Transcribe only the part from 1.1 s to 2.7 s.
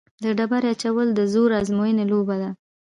د زور ازموینې لوبه ده.